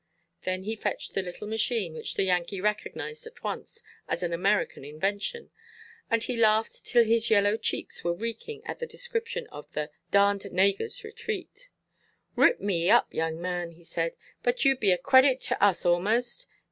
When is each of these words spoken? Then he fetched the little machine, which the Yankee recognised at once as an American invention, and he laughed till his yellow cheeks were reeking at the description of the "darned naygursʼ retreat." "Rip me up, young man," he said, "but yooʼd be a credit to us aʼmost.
Then 0.45 0.63
he 0.63 0.75
fetched 0.75 1.13
the 1.13 1.21
little 1.21 1.47
machine, 1.47 1.93
which 1.93 2.15
the 2.15 2.23
Yankee 2.23 2.59
recognised 2.59 3.27
at 3.27 3.43
once 3.43 3.83
as 4.07 4.23
an 4.23 4.33
American 4.33 4.83
invention, 4.83 5.51
and 6.09 6.23
he 6.23 6.35
laughed 6.35 6.83
till 6.83 7.03
his 7.03 7.29
yellow 7.29 7.55
cheeks 7.55 8.03
were 8.03 8.15
reeking 8.15 8.63
at 8.65 8.79
the 8.79 8.87
description 8.87 9.45
of 9.51 9.71
the 9.73 9.91
"darned 10.09 10.41
naygursʼ 10.41 11.03
retreat." 11.03 11.69
"Rip 12.35 12.59
me 12.59 12.89
up, 12.89 13.13
young 13.13 13.39
man," 13.39 13.73
he 13.73 13.83
said, 13.83 14.15
"but 14.41 14.57
yooʼd 14.61 14.79
be 14.79 14.91
a 14.91 14.97
credit 14.97 15.39
to 15.41 15.63
us 15.63 15.83
aʼmost. 15.83 16.47